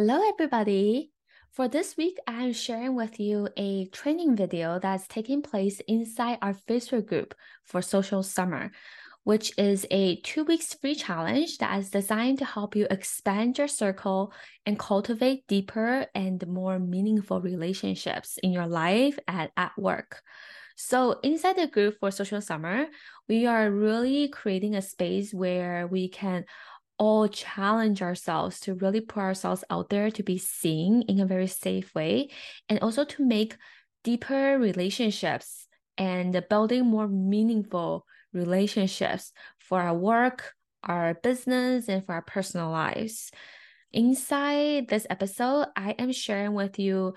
[0.00, 1.10] Hello, everybody.
[1.50, 6.54] For this week, I'm sharing with you a training video that's taking place inside our
[6.54, 7.34] Facebook group
[7.64, 8.70] for Social Summer,
[9.24, 13.68] which is a two weeks free challenge that is designed to help you expand your
[13.68, 14.32] circle
[14.64, 20.22] and cultivate deeper and more meaningful relationships in your life and at work.
[20.76, 22.86] So, inside the group for Social Summer,
[23.28, 26.46] we are really creating a space where we can
[27.00, 31.46] all challenge ourselves to really put ourselves out there to be seen in a very
[31.46, 32.28] safe way
[32.68, 33.56] and also to make
[34.04, 40.52] deeper relationships and building more meaningful relationships for our work,
[40.84, 43.30] our business, and for our personal lives.
[43.92, 47.14] Inside this episode, I am sharing with you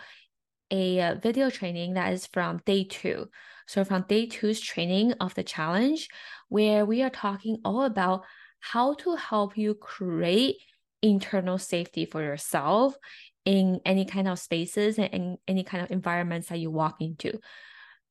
[0.72, 3.30] a video training that is from day two.
[3.68, 6.08] So, from day two's training of the challenge,
[6.48, 8.24] where we are talking all about
[8.64, 10.56] how to help you create
[11.02, 12.96] internal safety for yourself
[13.44, 17.38] in any kind of spaces and in any kind of environments that you walk into.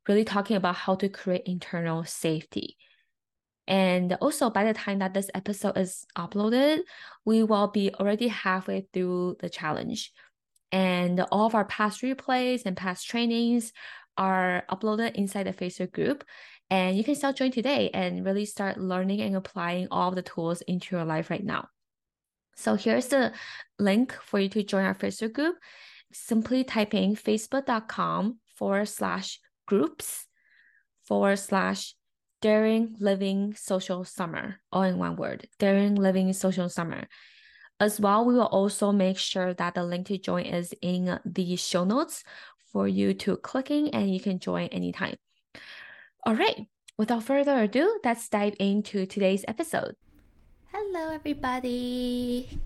[0.06, 2.76] Really talking about how to create internal safety.
[3.66, 6.80] And also, by the time that this episode is uploaded,
[7.24, 10.12] we will be already halfway through the challenge.
[10.70, 13.72] And all of our past replays and past trainings
[14.18, 16.24] are uploaded inside the Facebook group.
[16.72, 20.62] And you can start join today and really start learning and applying all the tools
[20.62, 21.68] into your life right now.
[22.56, 23.34] So here's the
[23.78, 25.56] link for you to join our Facebook group.
[26.14, 30.26] Simply typing facebook.com forward slash groups
[31.02, 31.94] forward slash
[32.40, 37.06] daring living social summer, all in one word, daring living social summer.
[37.80, 41.56] As well, we will also make sure that the link to join is in the
[41.56, 42.24] show notes
[42.72, 45.16] for you to clicking and you can join anytime.
[46.24, 49.96] All right, without further ado, let's dive into today's episode.
[50.72, 52.60] Hello, everybody.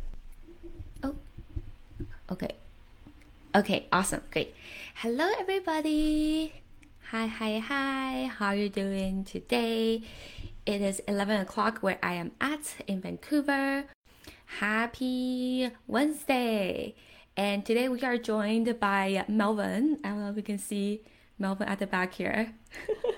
[1.02, 1.14] Oh,
[2.30, 2.50] okay.
[3.54, 4.54] Okay, awesome, great.
[4.96, 6.52] Hello, everybody.
[7.10, 8.30] Hi, hi, hi.
[8.36, 10.02] How are you doing today?
[10.66, 13.84] It is 11 o'clock where I am at in Vancouver.
[14.60, 16.94] Happy Wednesday.
[17.38, 19.98] And today we are joined by Melvin.
[20.04, 21.00] I don't know if you can see
[21.38, 22.52] Melvin at the back here.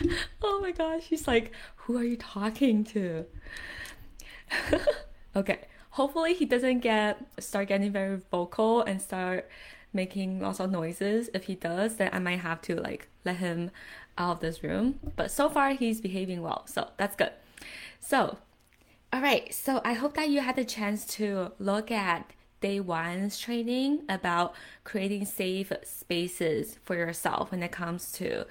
[0.42, 3.24] oh my gosh, he's like, who are you talking to?
[5.36, 9.48] okay, hopefully he doesn't get start getting very vocal and start
[9.92, 11.30] making lots of noises.
[11.34, 13.70] If he does, then I might have to like let him
[14.18, 15.00] out of this room.
[15.16, 17.32] But so far he's behaving well, so that's good.
[18.00, 18.38] So,
[19.12, 23.38] all right, so I hope that you had the chance to look at day one's
[23.38, 28.46] training about creating safe spaces for yourself when it comes to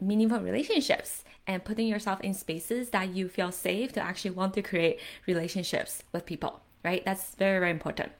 [0.00, 4.62] meaningful relationships and putting yourself in spaces that you feel safe to actually want to
[4.62, 7.04] create relationships with people, right?
[7.04, 8.12] That's very, very important.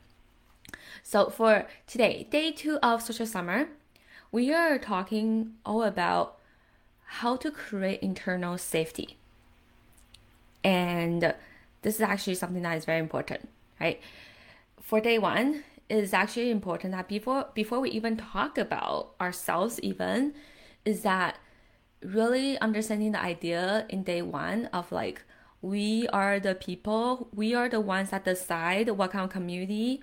[1.02, 3.68] So, for today, day two of social summer,
[4.30, 6.38] we are talking all about
[7.04, 9.16] how to create internal safety.
[10.62, 11.34] And
[11.82, 13.48] this is actually something that is very important,
[13.80, 14.00] right?
[14.80, 19.80] For day one, it is actually important that before before we even talk about ourselves
[19.80, 20.34] even
[20.84, 21.38] is that
[22.02, 25.22] really understanding the idea in day one of like
[25.60, 30.00] we are the people, we are the ones that decide what kind of community,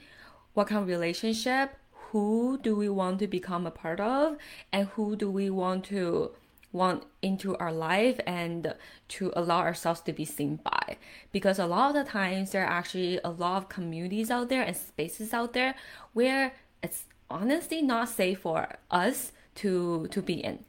[0.53, 1.77] what kind of relationship,
[2.11, 4.37] who do we want to become a part of,
[4.73, 6.31] and who do we want to
[6.73, 8.75] want into our life and
[9.07, 10.97] to allow ourselves to be seen by.
[11.31, 14.61] Because a lot of the times there are actually a lot of communities out there
[14.61, 15.75] and spaces out there
[16.11, 20.59] where it's honestly not safe for us to to be in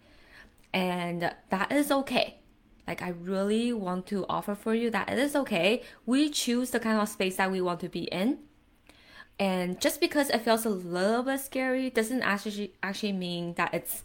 [0.76, 2.37] and that is okay.
[2.87, 5.82] Like, I really want to offer for you that it is okay.
[6.04, 8.41] We choose the kind of space that we want to be in.
[9.38, 14.04] And just because it feels a little bit scary doesn't actually actually mean that it's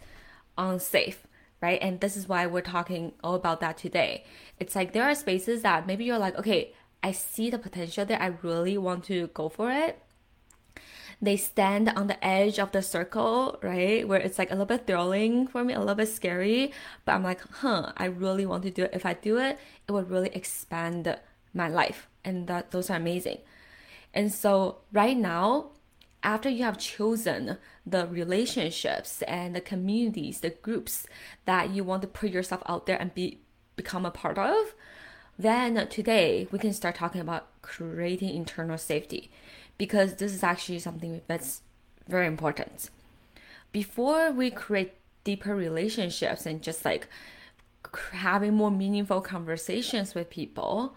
[0.58, 1.28] unsafe,
[1.62, 1.80] right?
[1.82, 4.24] And this is why we're talking all about that today.
[4.58, 8.22] It's like there are spaces that maybe you're like, okay, I see the potential there.
[8.22, 10.02] I really want to go for it
[11.22, 14.08] they stand on the edge of the circle, right?
[14.08, 16.74] Where it's like a little bit thrilling for me, a little bit scary.
[17.06, 18.92] But I'm like, huh, I really want to do it.
[18.94, 21.16] If I do it, it would really expand
[21.54, 22.08] my life.
[22.26, 23.40] And that those are amazing.
[24.14, 25.70] And so right now,
[26.24, 31.06] after you have chosen the relationships and the communities, the groups
[31.46, 33.40] that you want to put yourself out there and be
[33.76, 34.74] become a part of,
[35.38, 39.32] then today we can start talking about creating internal safety
[39.82, 41.64] because this is actually something that's
[42.08, 42.92] very important.
[43.72, 44.94] Before we create
[45.24, 47.08] deeper relationships and just like
[48.12, 50.96] having more meaningful conversations with people,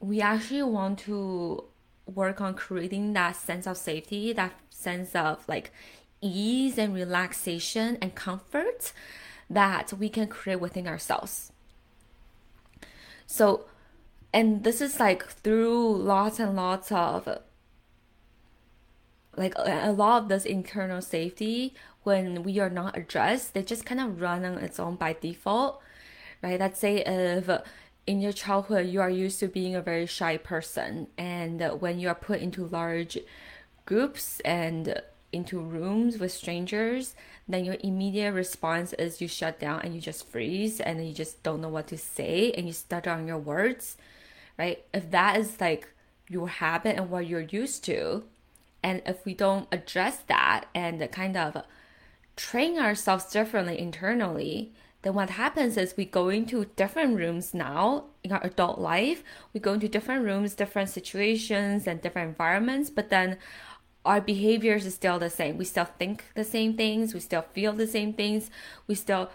[0.00, 1.62] we actually want to
[2.12, 5.70] work on creating that sense of safety, that sense of like
[6.20, 8.92] ease and relaxation and comfort
[9.48, 11.52] that we can create within ourselves.
[13.24, 13.66] So,
[14.32, 17.38] and this is like through lots and lots of
[19.36, 24.00] like a, lot of this internal safety when we are not addressed, they just kind
[24.00, 25.80] of run on its own by default,
[26.42, 26.60] right?
[26.60, 27.48] Let's say if
[28.06, 32.08] in your childhood you are used to being a very shy person, and when you
[32.08, 33.18] are put into large
[33.86, 35.00] groups and
[35.32, 37.14] into rooms with strangers,
[37.48, 41.42] then your immediate response is you shut down and you just freeze and you just
[41.42, 43.96] don't know what to say and you stutter on your words,
[44.58, 44.84] right?
[44.94, 45.88] If that is like
[46.28, 48.24] your habit and what you're used to,
[48.84, 51.56] and if we don't address that and kind of
[52.36, 58.30] train ourselves differently internally, then what happens is we go into different rooms now in
[58.30, 59.24] our adult life.
[59.54, 63.38] We go into different rooms, different situations, and different environments, but then
[64.04, 65.56] our behaviors is still the same.
[65.56, 68.50] We still think the same things, we still feel the same things,
[68.86, 69.30] we still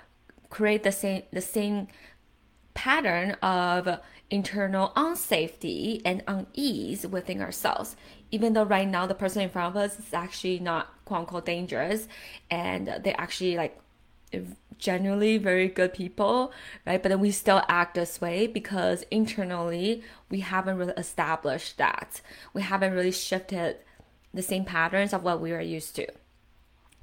[0.52, 1.88] create the same the same
[2.76, 4.00] pattern of
[4.30, 7.96] internal unsafety and unease within ourselves.
[8.32, 11.46] Even though right now the person in front of us is actually not quote unquote
[11.46, 12.08] dangerous
[12.50, 13.80] and they're actually like
[14.78, 16.52] generally very good people,
[16.86, 17.02] right?
[17.02, 22.22] But then we still act this way because internally we haven't really established that.
[22.54, 23.78] We haven't really shifted
[24.34, 26.08] the same patterns of what we were used to.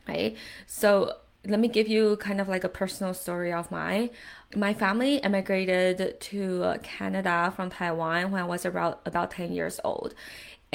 [0.08, 0.37] Right?
[0.67, 4.11] So let me give you kind of like a personal story of mine.
[4.55, 10.14] My family immigrated to Canada from Taiwan when I was about about 10 years old.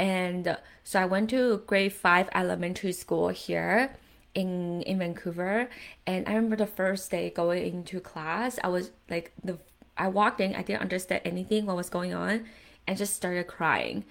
[0.01, 3.95] And so I went to grade 5 elementary school here
[4.33, 5.69] in in Vancouver
[6.07, 9.57] and I remember the first day going into class I was like the
[9.97, 12.45] I walked in I didn't understand anything what was going on
[12.87, 14.05] and just started crying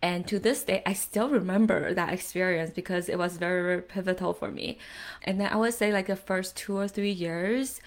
[0.00, 4.32] and to this day, I still remember that experience because it was very, very pivotal
[4.32, 4.78] for me.
[5.24, 7.80] And then I would say, like, the first two or three years,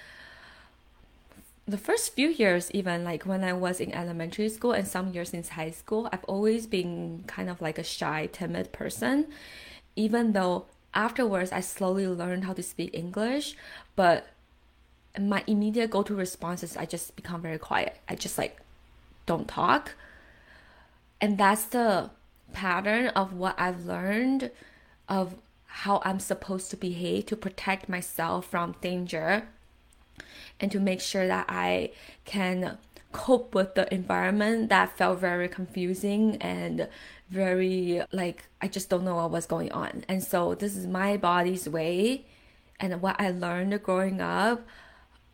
[1.67, 5.33] the first few years, even like when I was in elementary school and some years
[5.33, 9.27] in high school, I've always been kind of like a shy, timid person.
[9.95, 13.55] Even though afterwards I slowly learned how to speak English,
[13.95, 14.27] but
[15.19, 17.97] my immediate go to response is I just become very quiet.
[18.07, 18.59] I just like
[19.25, 19.93] don't talk
[21.21, 22.09] and that's the
[22.51, 24.51] pattern of what I've learned
[25.07, 25.35] of
[25.65, 29.47] how I'm supposed to behave to protect myself from danger
[30.59, 31.91] and to make sure that I
[32.25, 32.77] can
[33.11, 36.87] cope with the environment that felt very confusing and
[37.29, 40.05] very like I just don't know what was going on.
[40.07, 42.25] And so this is my body's way
[42.79, 44.65] and what I learned growing up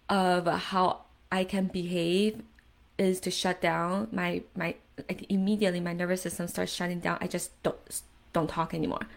[0.09, 1.01] of how
[1.31, 2.41] I can behave
[2.97, 4.75] is to shut down my my
[5.09, 7.17] like immediately my nervous system starts shutting down.
[7.21, 7.77] I just don't
[8.33, 9.07] don't talk anymore,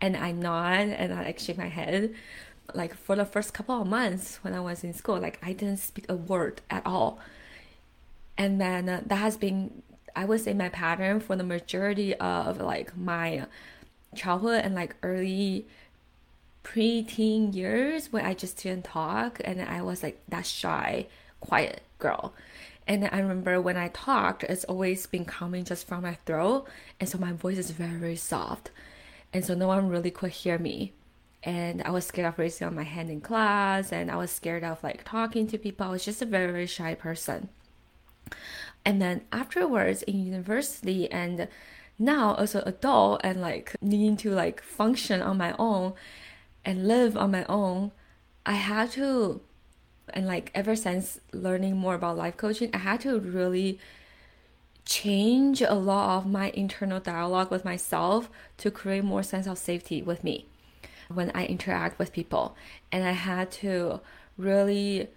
[0.00, 2.14] and I nod and I like shake my head.
[2.74, 5.78] Like for the first couple of months when I was in school, like I didn't
[5.78, 7.18] speak a word at all,
[8.36, 9.82] and then uh, that has been
[10.16, 13.46] I would say my pattern for the majority of like my
[14.14, 15.66] childhood and like early
[16.62, 21.06] pre-teen years when I just didn't talk and I was like that shy,
[21.40, 22.34] quiet girl.
[22.86, 26.66] And I remember when I talked, it's always been coming just from my throat.
[26.98, 28.70] And so my voice is very, very soft.
[29.32, 30.92] And so no one really could hear me.
[31.42, 34.62] And I was scared of raising up my hand in class and I was scared
[34.62, 35.86] of like talking to people.
[35.86, 37.48] I was just a very, very shy person.
[38.84, 41.48] And then afterwards in university and
[41.98, 45.94] now as an adult and like needing to like function on my own
[46.64, 47.92] and live on my own,
[48.44, 49.40] I had to
[50.12, 53.78] and like ever since learning more about life coaching, I had to really
[54.84, 58.28] change a lot of my internal dialogue with myself
[58.58, 60.46] to create more sense of safety with me
[61.12, 62.56] when I interact with people.
[62.92, 64.00] And I had to
[64.36, 65.08] really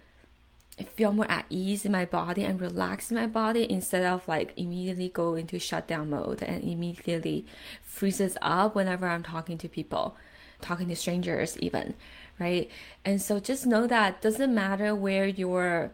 [0.96, 5.10] feel more at ease in my body and relax my body instead of like immediately
[5.10, 7.46] go into shutdown mode and immediately
[7.84, 10.18] freezes up whenever I'm talking to people,
[10.62, 11.94] talking to strangers even
[12.40, 12.70] right?
[13.06, 15.92] And so just know that doesn't matter where you're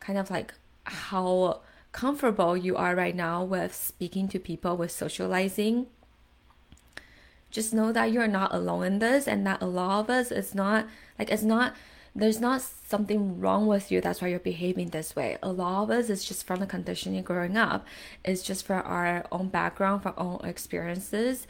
[0.00, 0.54] kind of like
[0.84, 1.60] how
[1.92, 5.86] comfortable you are right now with speaking to people, with socializing.
[7.54, 10.56] Just know that you're not alone in this and that a lot of us it's
[10.56, 10.88] not
[11.20, 11.72] like it's not
[12.12, 15.38] there's not something wrong with you that's why you're behaving this way.
[15.40, 17.86] A lot of us is just from the conditioning growing up.
[18.24, 21.46] It's just for our own background for our own experiences.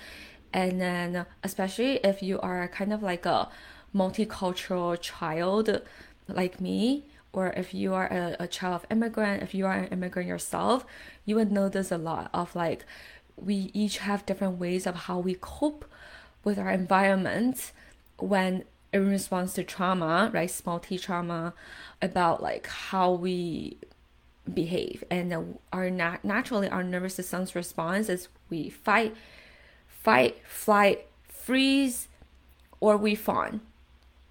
[0.53, 3.49] And then especially if you are kind of like a
[3.95, 5.81] multicultural child
[6.29, 9.89] like me, or if you are a, a child of immigrant, if you are an
[9.89, 10.85] immigrant yourself,
[11.25, 12.85] you would notice a lot of like
[13.37, 15.85] we each have different ways of how we cope
[16.45, 17.73] with our environment
[18.19, 20.51] when in response to trauma, right?
[20.51, 21.55] Small t trauma,
[22.01, 23.79] about like how we
[24.53, 29.17] behave and our nat- naturally our nervous system's response is we fight
[29.89, 32.09] fight flight freeze
[32.81, 33.63] or we fawn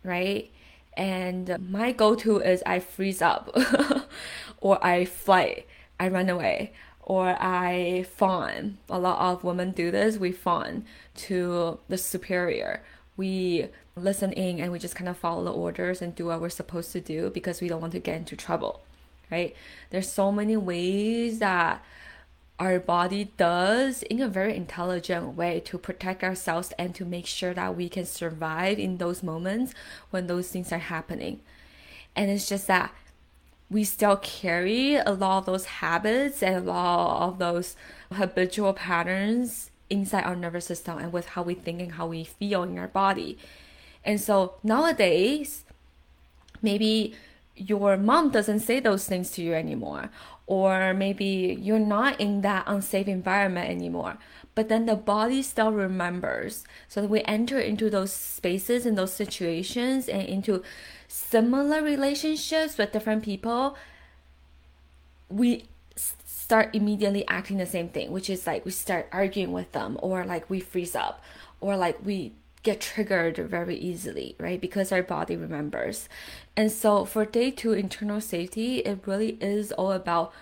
[0.04, 0.52] right
[0.96, 3.50] and my go-to is i freeze up
[4.62, 5.66] or i fight
[6.00, 6.72] i run away
[7.04, 12.82] or i fawn a lot of women do this we fawn to the superior
[13.16, 16.50] we listen in and we just kind of follow the orders and do what we're
[16.50, 18.82] supposed to do because we don't want to get into trouble
[19.34, 19.56] right?
[19.90, 21.84] There's so many ways that
[22.60, 27.54] our body does in a very intelligent way to protect ourselves and to make sure
[27.54, 29.74] that we can survive in those moments
[30.12, 31.40] when those things are happening.
[32.16, 32.94] And it's just that
[33.70, 37.76] we still carry a lot of those habits and a lot of those
[38.12, 42.64] habitual patterns inside our nervous system and with how we think and how we feel
[42.64, 43.38] in our body.
[44.04, 45.64] And so nowadays,
[46.62, 47.16] maybe
[47.56, 50.10] your mom doesn't say those things to you anymore
[50.48, 54.18] or maybe you're not in that unsafe environment anymore
[54.56, 60.10] but then the body still remembers so we enter into those spaces and those situations
[60.10, 60.64] and into
[61.14, 63.78] similar relationships with different people
[65.30, 65.66] we
[65.96, 70.26] start immediately acting the same thing which is like we start arguing with them or
[70.26, 71.22] like we freeze up
[71.62, 74.60] or like we get triggered very easily, right?
[74.60, 76.08] Because our body remembers.
[76.56, 80.34] And so for day two internal safety, it really is all about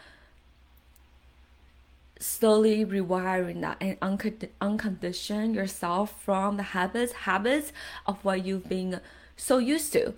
[2.20, 7.74] slowly rewiring that and uncondition yourself from the habits habits
[8.06, 9.02] of what you've been
[9.36, 10.14] so used to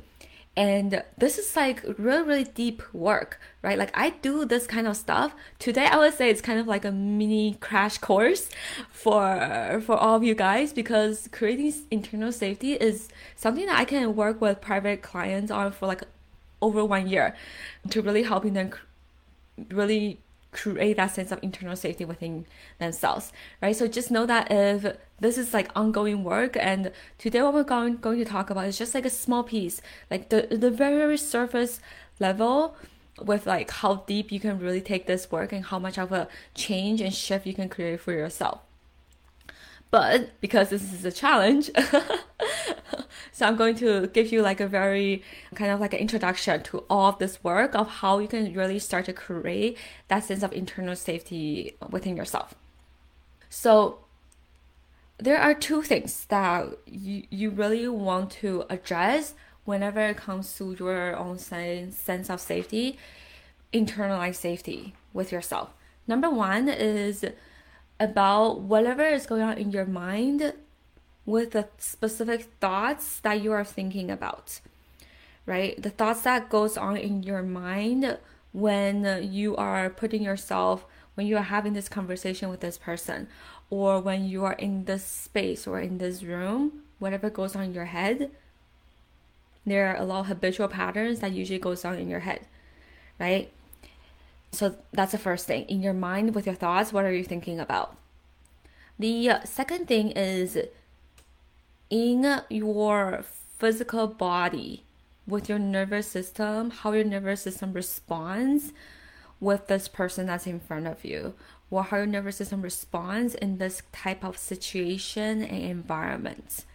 [0.55, 3.77] and this is like really really deep work right?
[3.77, 5.33] Like i do this kind of stuff.
[5.59, 8.49] Today i would say it's kind of like a mini crash course
[8.89, 14.15] for for all of you guys because creating internal safety is something that i can
[14.15, 16.03] work with private clients on for like
[16.61, 17.35] over one year
[17.89, 18.71] to really helping them
[19.69, 20.19] really
[20.53, 22.45] create that sense of internal safety within
[22.79, 23.31] themselves,
[23.61, 23.75] right?
[23.75, 27.97] So just know that if this is like ongoing work, and today what we're going
[27.97, 31.17] going to talk about is just like a small piece, like the the very, very
[31.17, 31.79] surface
[32.19, 32.75] level
[33.21, 36.27] with like how deep you can really take this work and how much of a
[36.55, 38.61] change and shift you can create for yourself.
[39.93, 41.69] But because this is a challenge,
[43.31, 45.21] so I'm going to give you like a very
[45.53, 48.79] kind of like an introduction to all of this work of how you can really
[48.79, 52.55] start to create that sense of internal safety within yourself.
[53.51, 53.99] So
[55.19, 60.75] there are two things that you, you really want to address whenever it comes to
[60.79, 62.97] your own sense, sense of safety,
[63.71, 65.69] internalized safety with yourself.
[66.07, 67.23] Number one is
[67.99, 70.53] about whatever is going on in your mind
[71.25, 74.59] with the specific thoughts that you are thinking about
[75.45, 75.81] right?
[75.81, 78.17] The thoughts that goes on in your mind
[78.51, 80.85] when you are putting yourself
[81.15, 83.27] when you are having this conversation with this person
[83.69, 87.73] or when you are in this space or in this room whatever goes on in
[87.73, 88.29] your head
[89.65, 92.45] there are a lot of habitual patterns that usually goes on in your head
[93.19, 93.51] right
[94.53, 95.65] so that's the first thing.
[95.65, 97.97] In your mind, with your thoughts, what are you thinking about?
[98.99, 100.57] The uh, second thing is
[101.89, 103.23] in your
[103.57, 104.83] physical body,
[105.25, 108.73] with your nervous system, how your nervous system responds
[109.39, 111.33] with this person that's in front of you,
[111.71, 116.65] or how your nervous system responds in this type of situation and environment.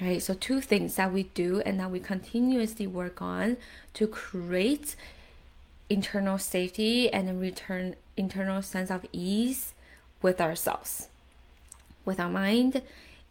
[0.00, 3.56] Right, so two things that we do and that we continuously work on
[3.94, 4.94] to create
[5.90, 9.74] internal safety and return internal sense of ease
[10.20, 11.08] with ourselves,
[12.04, 12.82] with our mind,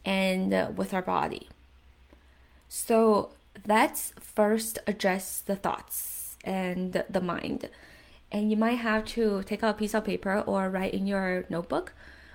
[0.06, 1.50] and uh, with our body.
[2.70, 3.32] So
[3.66, 7.70] let's first address the thoughts and the mind.
[8.32, 11.46] And you might have to take out a piece of paper or write in your
[11.50, 11.94] notebook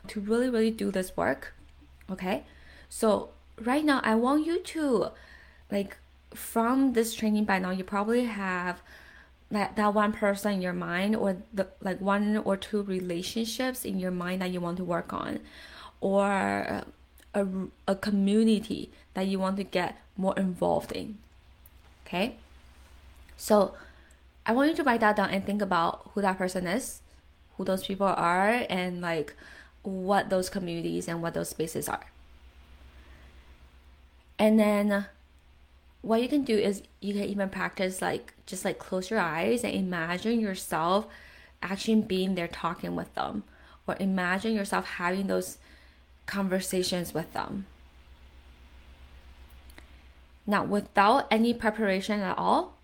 [0.09, 1.55] to really, really do this work.
[2.11, 2.45] Okay?
[2.89, 5.09] So, right now, I want you to,
[5.71, 5.97] like,
[6.35, 8.83] from this training by now, you probably have
[9.53, 13.99] that that one person in your mind or the like one or two relationships in
[13.99, 15.41] your mind that you want to work on?
[16.01, 16.83] Or
[17.35, 17.47] a,
[17.87, 21.19] a community that you want to get more involved in?
[22.07, 22.37] Okay?
[23.37, 23.75] So
[24.45, 27.01] i want you to write that down and think about who that person is
[27.57, 29.35] who those people are and like
[29.83, 32.07] what those communities and what those spaces are.
[34.39, 35.07] And then
[36.03, 39.65] what you can do is you can even practice like just like close your eyes
[39.65, 41.07] and imagine yourself
[41.63, 43.45] actually being there talking with them
[43.87, 45.59] or imagine yourself having those
[46.27, 47.67] conversations with them.
[50.45, 52.77] Now, without any preparation at all,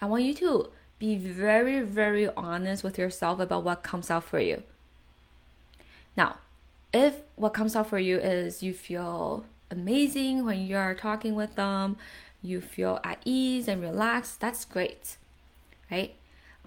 [0.00, 0.70] I want you to
[1.00, 4.62] be very, very honest with yourself about what comes out for you.
[6.16, 6.36] Now,
[6.92, 11.96] if what comes out for you is you feel amazing when you're talking with them,
[12.42, 15.16] you feel at ease and relaxed, that's great,
[15.90, 16.14] right?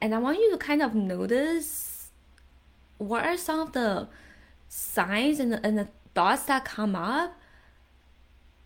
[0.01, 2.09] And I want you to kind of notice
[2.97, 4.07] what are some of the
[4.67, 7.38] signs and the, and the thoughts that come up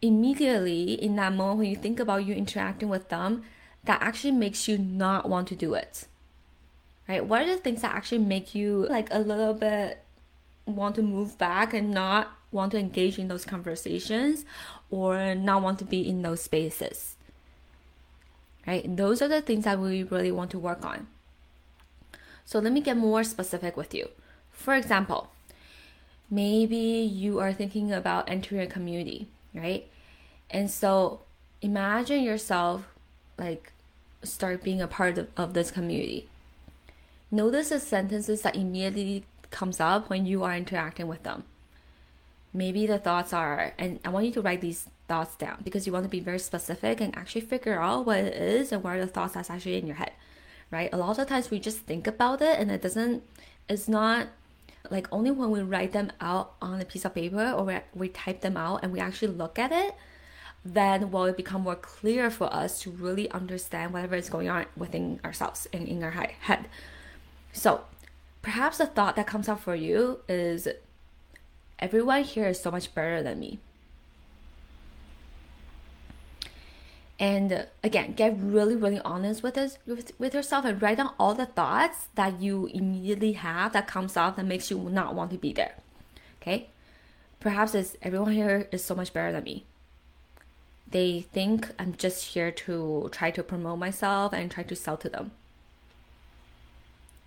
[0.01, 3.43] immediately in that moment when you think about you interacting with them
[3.83, 6.07] that actually makes you not want to do it
[7.07, 10.01] right what are the things that actually make you like a little bit
[10.65, 14.45] want to move back and not want to engage in those conversations
[14.89, 17.15] or not want to be in those spaces.
[18.65, 18.95] Right?
[18.95, 21.07] Those are the things that we really want to work on.
[22.45, 24.09] So let me get more specific with you.
[24.51, 25.31] For example,
[26.29, 29.87] maybe you are thinking about entering a community, right?
[30.49, 31.21] And so
[31.61, 32.87] imagine yourself
[33.37, 33.71] like
[34.23, 36.27] start being a part of, of this community.
[37.31, 41.43] Notice the sentences that immediately comes up when you are interacting with them.
[42.53, 45.93] Maybe the thoughts are, and I want you to write these thoughts down because you
[45.93, 49.01] want to be very specific and actually figure out what it is and what are
[49.01, 50.11] the thoughts that's actually in your head,
[50.71, 50.89] right?
[50.91, 53.23] A lot of times we just think about it and it doesn't,
[53.67, 54.27] it's not
[54.89, 58.09] like only when we write them out on a piece of paper or we, we
[58.09, 59.93] type them out and we actually look at it,
[60.65, 64.65] then will it become more clear for us to really understand whatever is going on
[64.75, 66.65] within ourselves and in our head.
[67.53, 67.83] So
[68.41, 70.67] Perhaps the thought that comes up for you is
[71.79, 73.59] everyone here is so much better than me.
[77.19, 81.13] And uh, again, get really, really honest with us with, with yourself and write down
[81.19, 85.31] all the thoughts that you immediately have that comes up that makes you not want
[85.31, 85.75] to be there.
[86.41, 86.69] Okay?
[87.41, 89.65] Perhaps it's everyone here is so much better than me.
[90.89, 95.09] They think I'm just here to try to promote myself and try to sell to
[95.09, 95.31] them.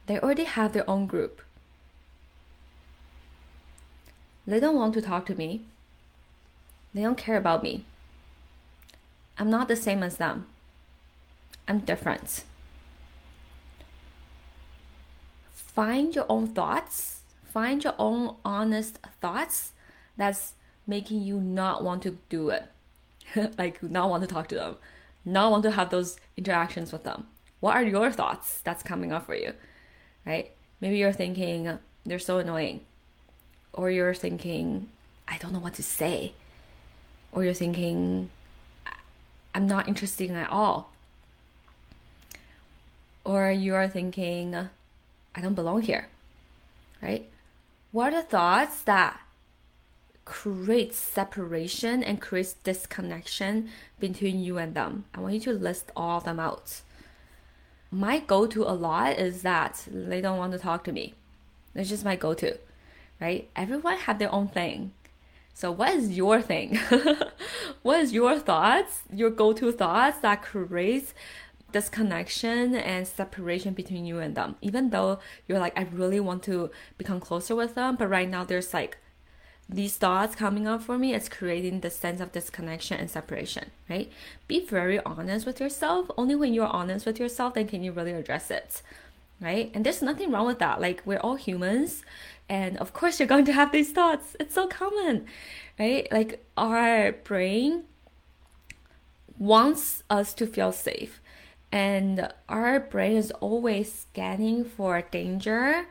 [0.07, 1.43] They already have their own group.
[4.47, 5.63] They don't want to talk to me.
[6.95, 7.85] They don't care about me.
[9.39, 10.47] I'm not the same as them.
[11.67, 12.45] I'm different.
[15.53, 17.21] Find your own thoughts.
[17.45, 19.73] Find your own honest thoughts
[20.17, 20.53] that's
[20.87, 22.65] making you not want to do it.
[23.59, 24.77] like, not want to talk to them,
[25.25, 27.27] not want to have those interactions with them.
[27.61, 29.55] What are your thoughts that's coming up for you?
[30.27, 30.53] right?
[30.81, 32.81] Maybe you're thinking, they're so annoying.
[33.73, 34.89] Or you're thinking,
[35.27, 36.33] I don't know what to say.
[37.33, 38.31] Or you're thinking,
[39.55, 40.91] I'm not interested at all.
[43.25, 44.55] Or you're thinking,
[45.35, 46.09] I don't belong here,
[47.01, 47.29] right?
[47.93, 49.21] What are the thoughts that
[50.25, 55.05] create separation and creates disconnection between you and them?
[55.15, 56.83] I want you to list all of them out
[57.93, 61.13] my go to a lot is that they don't want to talk to me.
[61.75, 62.57] That's just my go to,
[63.23, 63.49] right?
[63.55, 64.93] Everyone have their own thing.
[65.55, 66.77] So what is your thing?
[67.83, 71.15] what is your thoughts, your go to thoughts that creates
[71.71, 74.57] disconnection and separation between you and them?
[74.61, 78.43] Even though you're like, I really want to become closer with them, but right now
[78.45, 78.99] there's like
[79.69, 84.11] these thoughts coming up for me, it's creating the sense of disconnection and separation, right?
[84.49, 86.11] Be very honest with yourself.
[86.19, 88.83] Only when you're honest with yourself, then can you really address it,
[89.43, 89.71] right?
[89.75, 90.81] And there's nothing wrong with that.
[90.81, 92.03] Like, we're all humans.
[92.49, 94.37] And of course, you're going to have these thoughts.
[94.39, 95.27] It's so common,
[95.79, 96.07] right?
[96.11, 97.85] Like, our brain
[99.39, 101.21] wants us to feel safe.
[101.73, 105.87] And our brain is always scanning for danger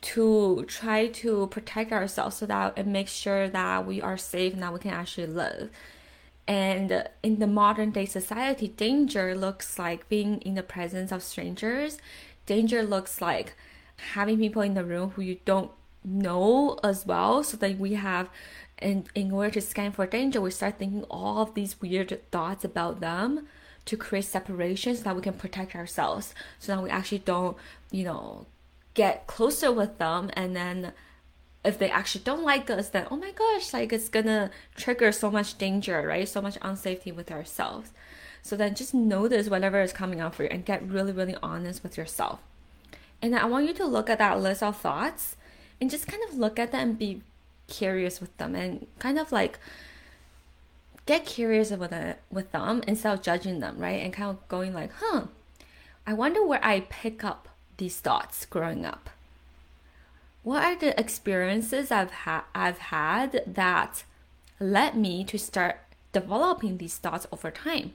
[0.00, 4.62] to try to protect ourselves so that it makes sure that we are safe and
[4.62, 5.70] that we can actually live.
[6.46, 11.96] And in the modern day society, danger looks like being in the presence of strangers.
[12.46, 13.54] Danger looks like
[14.12, 15.70] having people in the room who you don't
[16.04, 17.42] know as well.
[17.42, 18.28] So that we have,
[18.80, 22.64] in, in order to scan for danger, we start thinking all of these weird thoughts
[22.64, 23.46] about them
[23.86, 26.34] to create separation so that we can protect ourselves.
[26.58, 27.56] So that we actually don't,
[27.90, 28.46] you know,
[28.94, 30.92] get closer with them and then
[31.64, 35.30] if they actually don't like us then oh my gosh like it's gonna trigger so
[35.30, 37.90] much danger right so much unsafety with ourselves
[38.44, 41.82] so then just notice whatever is coming up for you and get really really honest
[41.82, 42.38] with yourself
[43.20, 45.36] and i want you to look at that list of thoughts
[45.80, 47.22] and just kind of look at them and be
[47.66, 49.58] curious with them and kind of like
[51.06, 54.72] get curious with it with them instead of judging them right and kind of going
[54.72, 55.22] like huh
[56.06, 59.10] i wonder where i pick up these thoughts growing up?
[60.44, 64.04] what are the experiences I've had I've had that
[64.60, 65.78] led me to start
[66.12, 67.92] developing these thoughts over time.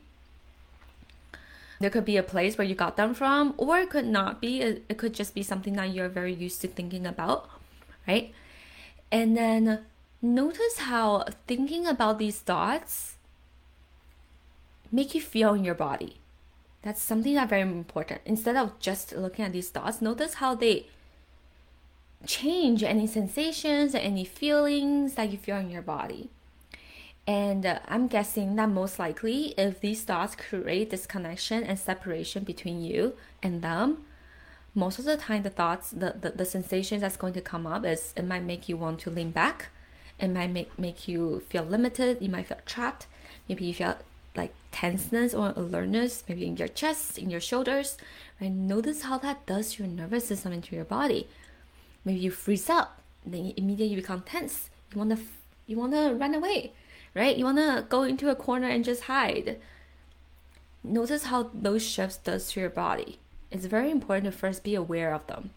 [1.80, 4.62] There could be a place where you got them from, or it could not be.
[4.62, 7.50] It could just be something that you're very used to thinking about,
[8.08, 8.34] right?
[9.12, 9.86] And then
[10.22, 13.16] notice how thinking about these thoughts
[14.92, 16.18] make you feel in your body.
[16.82, 18.22] That's something that's very important.
[18.26, 20.88] Instead of just looking at these thoughts, notice how they
[22.26, 26.30] change any sensations any feelings that you feel in your body.
[27.30, 32.82] And uh, I'm guessing that most likely, if these thoughts create disconnection and separation between
[32.82, 33.14] you
[33.44, 34.06] and them,
[34.74, 37.86] most of the time the thoughts, the, the, the sensations that's going to come up
[37.86, 39.68] is it might make you want to lean back.
[40.20, 42.18] It might make, make you feel limited.
[42.20, 43.06] You might feel trapped.
[43.48, 43.98] Maybe you feel
[44.36, 48.00] like tenseness or alertness, maybe in your chest, in your shoulders.
[48.42, 48.52] Right?
[48.52, 51.28] Notice how that does your nervous system into your body.
[52.04, 54.72] Maybe you freeze up, then immediately you become tense.
[54.92, 55.20] You wanna
[55.68, 56.72] you wanna run away
[57.16, 57.36] right?
[57.36, 59.58] You want to go into a corner and just hide.
[60.84, 63.20] Notice how those shifts does to your body.
[63.52, 65.52] It's very important to first be aware of them.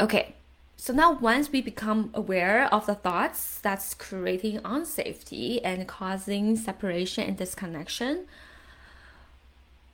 [0.00, 0.34] Okay,
[0.76, 7.24] so now once we become aware of the thoughts that's creating unsafety and causing separation
[7.24, 8.26] and disconnection,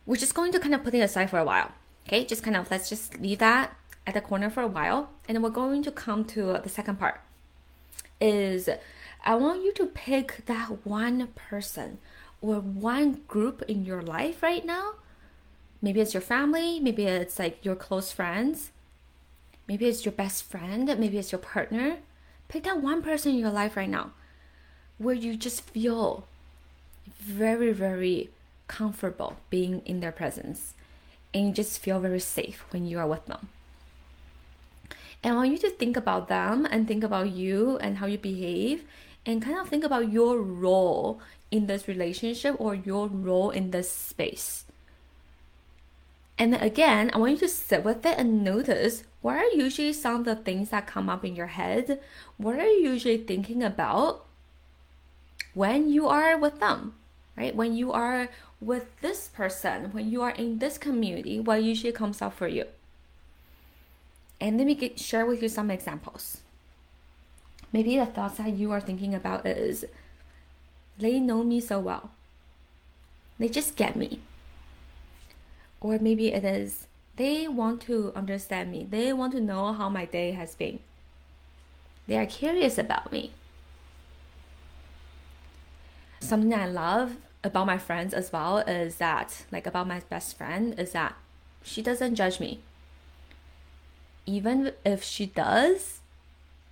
[0.05, 1.73] we're just going to kind of put it aside for a while.
[2.07, 3.75] Okay, just kind of let's just leave that
[4.07, 6.99] at the corner for a while, and then we're going to come to the second
[6.99, 7.21] part.
[8.21, 8.69] Is
[9.27, 11.97] I want you to pick that one person
[12.43, 14.97] or one group in your life right now.
[15.81, 18.71] Maybe it's your family, maybe it's like your close friends,
[19.67, 21.99] maybe it's your best friend, maybe it's your partner.
[22.49, 24.13] Pick that one person in your life right now
[24.99, 26.27] where you just feel
[27.19, 28.29] very, very
[28.69, 30.75] comfortable being in their presence
[31.33, 33.49] and you just feel very safe when you are with them.
[35.23, 38.19] And I want you to think about them and think about you and how you
[38.19, 38.85] behave
[39.27, 43.91] and kind of think about your role in this relationship or your role in this
[43.91, 44.65] space.
[46.37, 49.93] And then again, I want you to sit with it and notice what are usually
[49.93, 52.01] some of the things that come up in your head?
[52.37, 54.27] What are you usually thinking about
[55.55, 56.95] when you are with them,
[57.37, 57.55] right?
[57.55, 58.29] When you are
[58.61, 62.67] with this person, when you are in this community, what usually comes up for you?
[64.41, 66.39] And let me get, share with you some examples.
[67.75, 69.85] Maybe the thoughts that you are thinking about is
[70.97, 72.13] they know me so well.
[73.37, 74.21] They just get me.
[75.81, 78.87] Or maybe it is they want to understand me.
[78.89, 80.79] They want to know how my day has been.
[82.07, 83.33] They are curious about me.
[86.21, 90.79] Something I love about my friends as well is that, like about my best friend,
[90.79, 91.17] is that
[91.65, 92.61] she doesn't judge me.
[94.27, 96.01] Even if she does,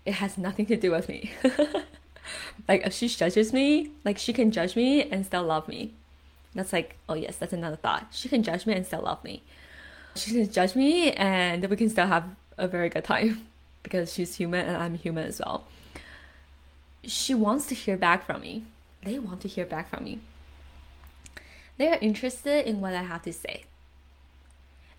[0.05, 1.33] it has nothing to do with me.
[2.69, 5.93] like if she judges me, like she can judge me and still love me.
[6.55, 8.09] That's like, oh yes, that's another thought.
[8.11, 9.43] She can judge me and still love me.
[10.15, 12.25] She can judge me and we can still have
[12.59, 13.47] a very good time
[13.83, 15.65] because she's human and I'm human as well.
[17.05, 18.65] She wants to hear back from me.
[19.05, 20.21] They want to hear back from me.
[21.79, 23.65] They are interested in what I have to say.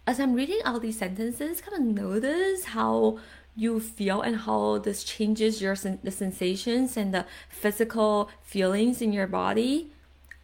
[0.05, 3.19] As I'm reading all these sentences, kind of notice how
[3.55, 9.27] you feel and how this changes your the sensations and the physical feelings in your
[9.27, 9.91] body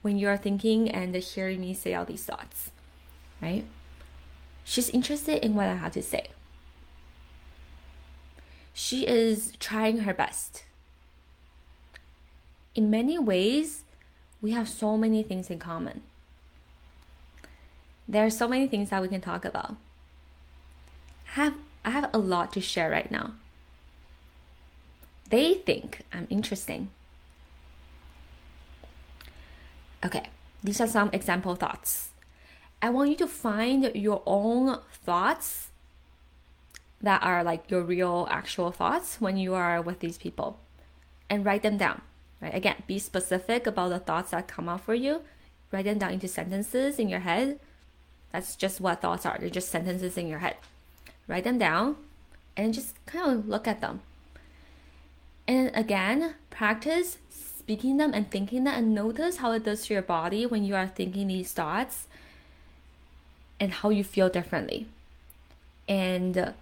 [0.02, 2.72] when you are thinking and hearing me say all these thoughts
[3.42, 3.66] right?
[4.64, 6.28] She's interested in what i have to say.
[8.74, 10.64] She is trying her best.
[12.76, 13.84] In many ways
[14.42, 16.02] we have so many things in common.
[18.08, 19.76] There are so many things that we can talk about.
[21.34, 23.34] Have I have a lot to share right now.
[25.30, 26.90] They think I'm interesting.
[30.04, 30.30] Okay,
[30.64, 32.10] these are some example thoughts.
[32.82, 35.70] I want you to find your own thoughts
[37.02, 40.60] that are like your real actual thoughts when you are with these people
[41.30, 42.02] and write them down.
[42.42, 42.56] Right?
[42.56, 45.22] Again, be specific about the thoughts that come up for you.
[45.72, 47.60] Write them down into sentences in your head.
[48.32, 49.38] That's just what thoughts are.
[49.40, 50.56] They're just sentences in your head
[51.30, 51.96] write them down,
[52.58, 54.02] and just kind of look at them.
[55.48, 60.04] And again, practice speaking them and thinking them, and notice how it does to your
[60.04, 62.08] body when you are thinking these thoughts
[63.60, 64.88] and how you feel differently.
[65.88, 66.54] And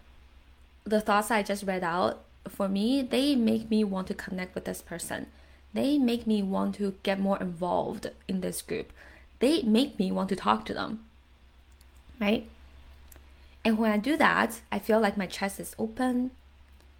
[0.83, 4.65] the thoughts I just read out, for me, they make me want to connect with
[4.65, 5.27] this person.
[5.73, 8.91] They make me want to get more involved in this group.
[9.39, 11.05] They make me want to talk to them.
[12.19, 12.49] Right?
[13.67, 16.31] And when I do that, I feel like my chest is open,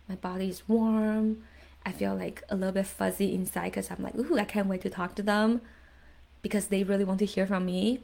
[0.10, 1.44] my body is warm.
[1.86, 4.82] I feel like a little bit fuzzy inside because I'm like, ooh, I can't wait
[4.82, 5.62] to talk to them
[6.42, 8.02] because they really want to hear from me.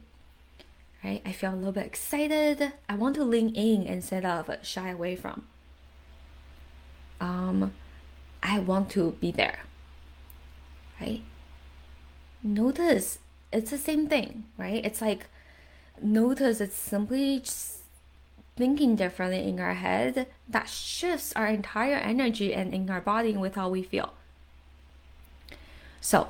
[1.04, 1.20] Right?
[1.26, 2.72] I feel a little bit excited.
[2.88, 5.44] I want to lean in instead of shy away from.
[7.20, 7.74] Um,
[8.42, 9.58] I want to be there.
[10.98, 11.20] Right?
[12.42, 13.18] Notice
[13.52, 14.82] it's the same thing, right?
[14.82, 15.26] It's like
[16.00, 17.83] notice it's simply just
[18.56, 23.56] thinking differently in our head that shifts our entire energy and in our body with
[23.56, 24.12] how we feel.
[26.00, 26.28] So,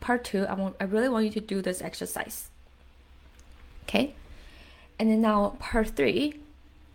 [0.00, 2.48] part two, I want I really want you to do this exercise.
[3.84, 4.14] Okay?
[4.98, 6.40] And then now part three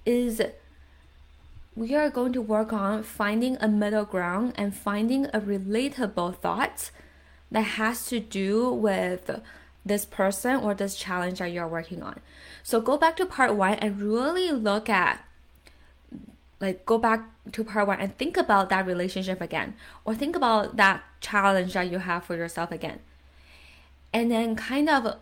[0.06, 0.42] is
[1.76, 6.92] we are going to work on finding a middle ground and finding a relatable thought
[7.52, 9.42] that has to do with
[9.86, 12.20] this person or this challenge that you're working on.
[12.64, 15.24] So go back to part one and really look at,
[16.60, 20.76] like, go back to part one and think about that relationship again, or think about
[20.78, 23.00] that challenge that you have for yourself again.
[24.12, 25.18] And then kind of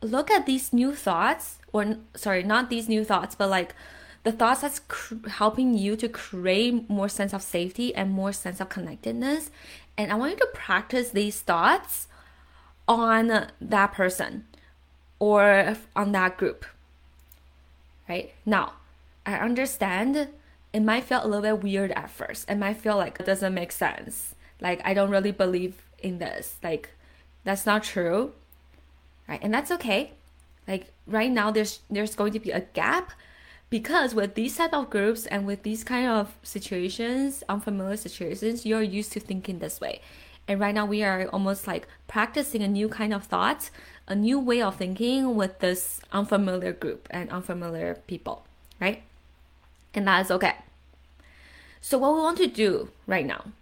[0.00, 3.74] look at these new thoughts, or sorry, not these new thoughts, but like
[4.22, 8.60] the thoughts that's cr- helping you to create more sense of safety and more sense
[8.60, 9.50] of connectedness.
[9.96, 12.06] And I want you to practice these thoughts
[12.88, 14.46] on that person
[15.18, 16.64] or on that group.
[18.08, 18.32] Right?
[18.46, 18.72] Now,
[19.26, 20.28] I understand
[20.72, 22.48] it might feel a little bit weird at first.
[22.50, 24.34] It might feel like it doesn't make sense.
[24.60, 26.56] Like I don't really believe in this.
[26.62, 26.90] Like
[27.44, 28.32] that's not true.
[29.28, 29.40] Right?
[29.42, 30.12] And that's okay.
[30.66, 33.12] Like right now there's there's going to be a gap
[33.70, 38.82] because with these type of groups and with these kind of situations, unfamiliar situations, you're
[38.82, 40.00] used to thinking this way.
[40.48, 43.68] And right now we are almost like practicing a new kind of thought,
[44.08, 48.46] a new way of thinking with this unfamiliar group and unfamiliar people,
[48.80, 49.02] right?
[49.92, 50.56] And that is okay.
[51.82, 53.52] So what we want to do right now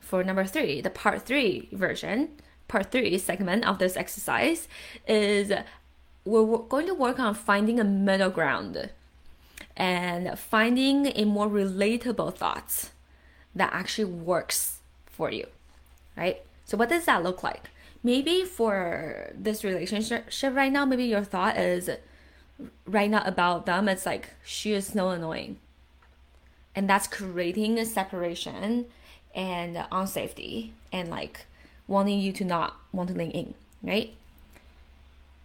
[0.00, 2.28] for number three, the part three version,
[2.68, 4.68] part three segment of this exercise
[5.08, 5.50] is
[6.26, 8.90] we're going to work on finding a middle ground
[9.74, 12.90] and finding a more relatable thought
[13.54, 15.46] that actually works for you
[16.16, 16.42] right?
[16.64, 17.70] So what does that look like?
[18.02, 21.90] Maybe for this relationship right now, maybe your thought is
[22.86, 25.58] right now about them, it's like she is so annoying.
[26.74, 28.86] And that's creating a separation
[29.34, 31.46] and unsafety and like
[31.86, 34.14] wanting you to not want to lean in, right?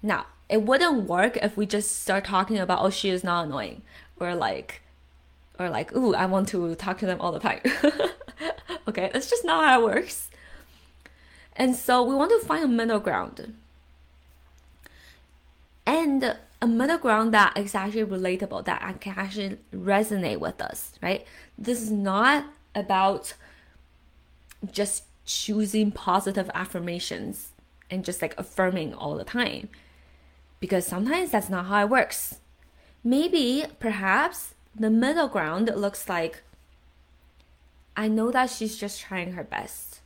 [0.01, 3.81] Now, it wouldn't work if we just start talking about oh she is not annoying
[4.19, 4.81] or like
[5.59, 7.61] or like ooh I want to talk to them all the time.
[8.87, 10.29] okay, that's just not how it works.
[11.57, 13.55] And so we want to find a middle ground.
[15.85, 21.25] And a middle ground that is actually relatable, that can actually resonate with us, right?
[21.57, 23.33] This is not about
[24.71, 27.49] just choosing positive affirmations
[27.89, 29.69] and just like affirming all the time.
[30.59, 32.39] Because sometimes that's not how it works.
[33.03, 36.43] Maybe, perhaps, the middle ground looks like
[37.95, 40.01] I know that she's just trying her best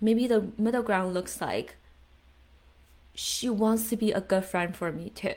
[0.00, 1.76] maybe the middle ground looks like
[3.14, 5.34] she wants to be a good friend for me too.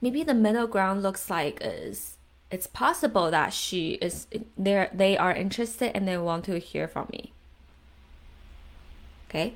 [0.00, 2.16] Maybe the middle ground looks like is
[2.50, 7.08] it's possible that she is there they are interested and they want to hear from
[7.12, 7.32] me.
[9.28, 9.54] Okay?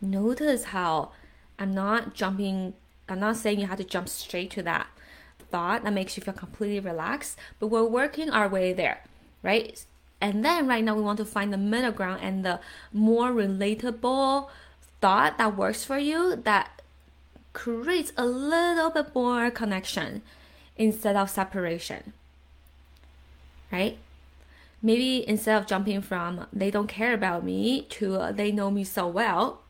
[0.00, 1.12] Notice how
[1.58, 2.74] I'm not jumping
[3.08, 4.88] I'm not saying you have to jump straight to that
[5.50, 9.04] thought that makes you feel completely relaxed, but we're working our way there,
[9.40, 9.84] right?
[10.24, 12.58] And then right now we want to find the middle ground and the
[12.94, 14.48] more relatable
[15.02, 16.80] thought that works for you that
[17.52, 20.22] creates a little bit more connection
[20.78, 22.14] instead of separation.
[23.70, 23.98] Right?
[24.80, 28.82] Maybe instead of jumping from they don't care about me to uh, they know me
[28.82, 29.60] so well,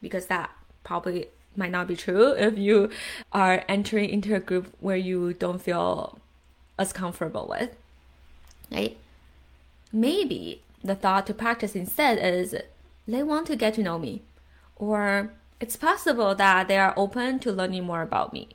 [0.00, 0.50] because that
[0.84, 2.88] probably might not be true if you
[3.32, 6.20] are entering into a group where you don't feel
[6.78, 7.74] as comfortable with.
[8.70, 8.96] Right?
[9.92, 12.54] Maybe the thought to practice instead is
[13.06, 14.22] they want to get to know me,
[14.76, 18.48] or it's possible that they are open to learning more about me,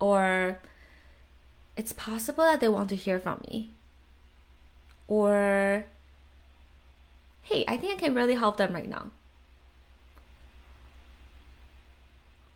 [0.00, 0.58] or
[1.76, 3.70] it's possible that they want to hear from me,
[5.08, 5.84] or
[7.42, 9.10] hey, I think I can really help them right now.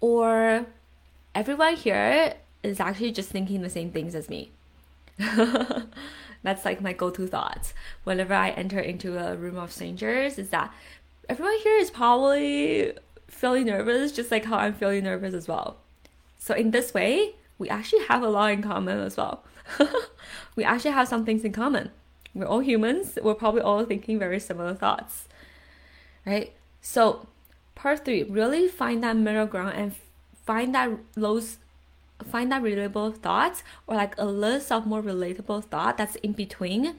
[0.01, 0.67] Or
[1.35, 4.51] everyone here is actually just thinking the same things as me.
[6.43, 10.39] That's like my go-to thoughts whenever I enter into a room of strangers.
[10.39, 10.73] Is that
[11.29, 12.93] everyone here is probably
[13.29, 15.79] feeling nervous, just like how I'm feeling nervous as well.
[16.39, 19.45] So in this way, we actually have a lot in common as well.
[20.57, 21.91] we actually have some things in common.
[22.35, 23.19] We're all humans.
[23.23, 25.27] We're probably all thinking very similar thoughts,
[26.25, 26.53] right?
[26.81, 27.27] So,
[27.75, 29.95] part three, really find that middle ground and
[30.45, 31.59] find that those
[32.25, 36.97] find that relatable thoughts or like a list of more relatable thought that's in between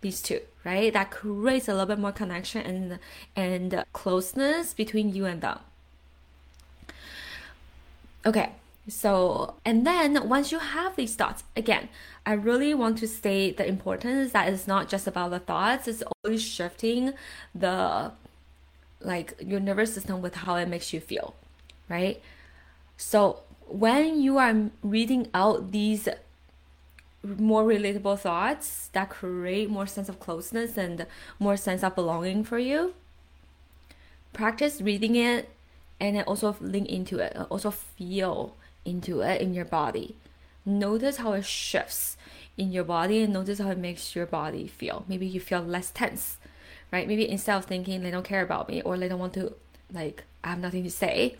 [0.00, 0.92] these two, right?
[0.92, 2.98] That creates a little bit more connection and
[3.36, 5.58] and closeness between you and them.
[8.24, 8.52] Okay,
[8.88, 11.88] so and then once you have these thoughts, again,
[12.24, 16.02] I really want to state the importance that it's not just about the thoughts, it's
[16.24, 17.14] always shifting
[17.54, 18.12] the
[19.00, 21.34] like your nervous system with how it makes you feel,
[21.88, 22.20] right?
[22.96, 23.40] So
[23.72, 26.08] when you are reading out these
[27.24, 31.06] more relatable thoughts that create more sense of closeness and
[31.38, 32.94] more sense of belonging for you,
[34.32, 35.50] practice reading it
[36.00, 40.16] and then also link into it, also feel into it in your body.
[40.66, 42.16] Notice how it shifts
[42.56, 45.04] in your body and notice how it makes your body feel.
[45.08, 46.38] Maybe you feel less tense,
[46.92, 47.08] right?
[47.08, 49.54] Maybe instead of thinking they don't care about me or they don't want to,
[49.92, 51.36] like, I have nothing to say,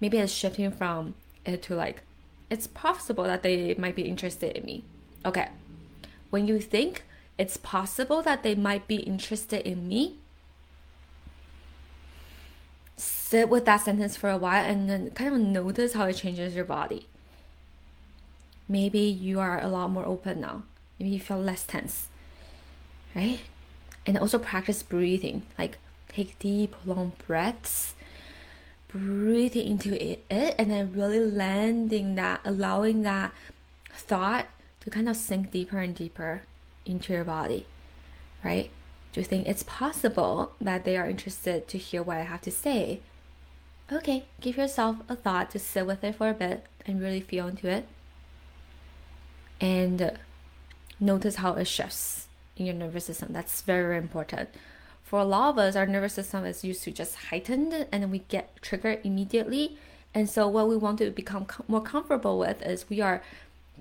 [0.00, 2.02] maybe it's shifting from it to like,
[2.50, 4.84] it's possible that they might be interested in me.
[5.24, 5.48] Okay.
[6.30, 7.04] When you think
[7.38, 10.16] it's possible that they might be interested in me,
[12.96, 16.54] sit with that sentence for a while and then kind of notice how it changes
[16.54, 17.06] your body.
[18.68, 20.64] Maybe you are a lot more open now.
[20.98, 22.08] Maybe you feel less tense,
[23.14, 23.40] right?
[24.06, 25.42] And also practice breathing.
[25.58, 27.94] Like take deep, long breaths
[28.92, 33.32] breathing into it, and then really landing that, allowing that
[33.92, 34.46] thought
[34.80, 36.42] to kind of sink deeper and deeper
[36.84, 37.66] into your body,
[38.42, 38.70] right?
[39.12, 42.50] Do you think it's possible that they are interested to hear what I have to
[42.50, 43.00] say?
[43.92, 47.48] Okay, give yourself a thought to sit with it for a bit and really feel
[47.48, 47.88] into it.
[49.60, 50.16] And
[51.00, 53.32] notice how it shifts in your nervous system.
[53.32, 54.48] That's very, very important
[55.10, 58.20] for a lot of us, our nervous system is used to just heightened and we
[58.28, 59.76] get triggered immediately.
[60.14, 63.20] And so, what we want to become more comfortable with is we are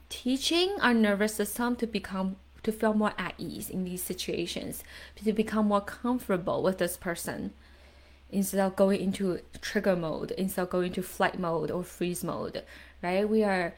[0.10, 4.84] teaching our nervous system to become to feel more at ease in these situations,
[5.24, 7.54] to become more comfortable with this person
[8.32, 12.64] instead of going into trigger mode, instead of going into flight mode or freeze mode,
[13.04, 13.30] right?
[13.30, 13.76] We are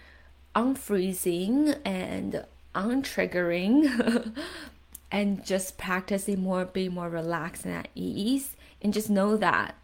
[0.56, 4.34] unfreezing and untriggering
[5.12, 8.56] and just practicing more, being more relaxed and at ease.
[8.82, 9.76] And just know that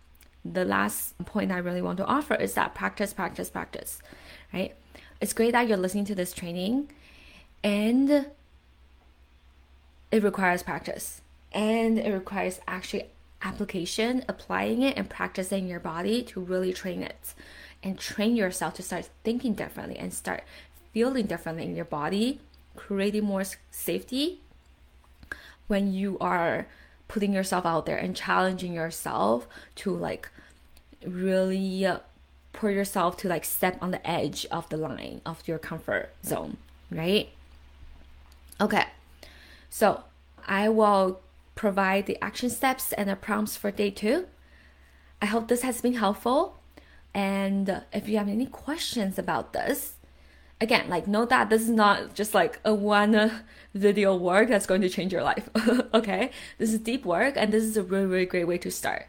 [0.44, 4.00] the last point I really want to offer is that practice, practice, practice,
[4.54, 4.76] right?
[5.20, 6.90] It's great that you're listening to this training
[7.64, 8.28] and
[10.12, 13.06] it requires practice and it requires actually
[13.42, 17.34] application, applying it and practicing your body to really train it
[17.84, 20.44] and train yourself to start thinking differently and start
[20.94, 22.40] feeling differently in your body,
[22.76, 24.42] creating more safety
[25.68, 26.68] when you are
[27.08, 30.30] putting yourself out there and challenging yourself to like
[31.06, 31.88] really
[32.54, 36.58] put yourself to like step on the edge of the line of your comfort zone,
[36.92, 37.30] right?
[38.60, 38.86] Okay,
[39.70, 40.04] so
[40.48, 41.22] I will
[41.54, 44.28] provide the action steps and the prompts for day two.
[45.22, 46.58] I hope this has been helpful.
[47.14, 49.97] And if you have any questions about this,
[50.60, 53.44] again, like know that this is not just like a one
[53.74, 55.50] video work that's going to change your life.
[55.94, 59.08] okay, this is deep work, and this is a really really great way to start.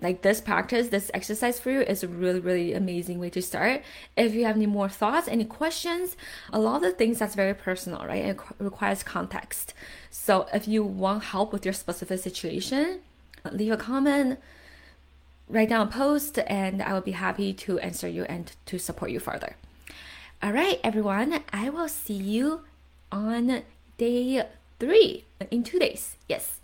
[0.00, 3.82] Like this practice, this exercise for you is a really really amazing way to start.
[4.16, 6.16] If you have any more thoughts, any questions,
[6.52, 8.24] a lot of the things that's very personal, right?
[8.24, 9.74] It requires context.
[10.10, 13.00] So if you want help with your specific situation,
[13.50, 14.38] leave a comment
[15.48, 19.10] write down a post and I will be happy to answer you and to support
[19.10, 19.56] you further.
[20.44, 22.62] All right, everyone, I will see you
[23.12, 23.62] on
[23.96, 24.44] day
[24.80, 26.16] three in two days.
[26.28, 26.58] Yes.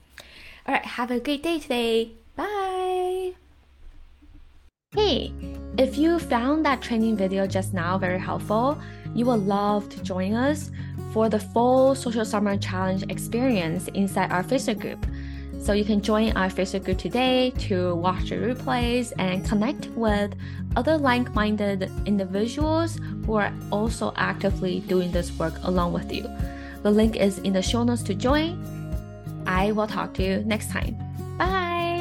[0.67, 2.11] All right, have a great day today.
[2.35, 3.35] Bye.
[4.97, 5.33] Hey,
[5.79, 8.81] if you found that training video just now very helpful,
[9.15, 10.73] you will love to join us
[11.13, 15.07] for the full Social Summer Challenge experience inside our Facebook group.
[15.61, 20.35] So you can join our Facebook group today to watch the replays and connect with
[20.77, 26.27] other like minded individuals who are also actively doing this work along with you.
[26.83, 28.57] The link is in the show notes to join.
[29.47, 30.97] I will talk to you next time.
[31.37, 31.98] Bye.